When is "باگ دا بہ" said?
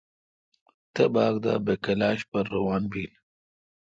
1.13-1.73